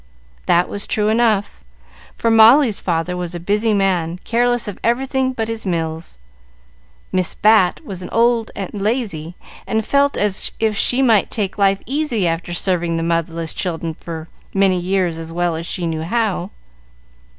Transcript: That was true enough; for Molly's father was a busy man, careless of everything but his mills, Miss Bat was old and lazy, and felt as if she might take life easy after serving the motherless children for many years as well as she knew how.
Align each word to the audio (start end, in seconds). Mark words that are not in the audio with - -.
That 0.47 0.67
was 0.67 0.87
true 0.87 1.09
enough; 1.09 1.63
for 2.17 2.31
Molly's 2.31 2.79
father 2.79 3.15
was 3.15 3.35
a 3.35 3.39
busy 3.39 3.71
man, 3.71 4.17
careless 4.23 4.67
of 4.67 4.79
everything 4.83 5.31
but 5.31 5.47
his 5.47 5.63
mills, 5.63 6.17
Miss 7.11 7.35
Bat 7.35 7.81
was 7.85 8.03
old 8.11 8.49
and 8.55 8.73
lazy, 8.73 9.35
and 9.67 9.85
felt 9.85 10.17
as 10.17 10.53
if 10.59 10.75
she 10.75 11.03
might 11.03 11.29
take 11.29 11.59
life 11.59 11.83
easy 11.85 12.27
after 12.27 12.51
serving 12.51 12.97
the 12.97 13.03
motherless 13.03 13.53
children 13.53 13.93
for 13.93 14.27
many 14.55 14.79
years 14.79 15.19
as 15.19 15.31
well 15.31 15.55
as 15.55 15.67
she 15.67 15.85
knew 15.85 16.01
how. 16.01 16.49